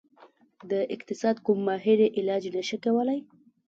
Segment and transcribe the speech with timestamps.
[0.71, 3.19] د اقتصاد کوم ماهر یې علاج نشي کولی.